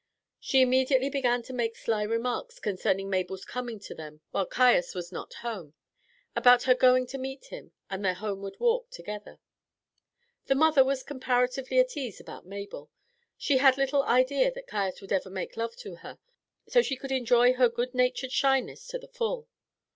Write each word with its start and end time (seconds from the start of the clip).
She 0.39 0.63
immediately 0.63 1.11
began 1.11 1.43
to 1.43 1.53
make 1.53 1.75
sly 1.75 2.01
remarks 2.01 2.59
concerning 2.59 3.07
Mabel's 3.07 3.45
coming 3.45 3.79
to 3.81 3.93
them 3.93 4.21
while 4.31 4.47
Caius 4.47 4.95
was 4.95 5.13
at 5.13 5.33
home, 5.43 5.75
about 6.35 6.63
her 6.63 6.73
going 6.73 7.05
to 7.05 7.19
meet 7.19 7.45
him, 7.51 7.71
and 7.87 8.03
their 8.03 8.15
homeward 8.15 8.59
walk 8.59 8.89
together. 8.89 9.37
The 10.47 10.55
mother 10.55 10.83
was 10.83 11.03
comparatively 11.03 11.77
at 11.77 11.95
ease 11.95 12.19
about 12.19 12.47
Mabel; 12.47 12.89
she 13.37 13.57
had 13.57 13.77
little 13.77 14.01
idea 14.01 14.51
that 14.53 14.65
Caius 14.65 15.01
would 15.01 15.11
ever 15.11 15.29
make 15.29 15.55
love 15.55 15.75
to 15.75 15.97
her, 15.97 16.17
so 16.67 16.81
she 16.81 16.97
could 16.97 17.11
enjoy 17.11 17.53
her 17.53 17.69
good 17.69 17.93
natured 17.93 18.31
slyness 18.31 18.87
to 18.87 18.97
the 18.97 19.07
full. 19.07 19.47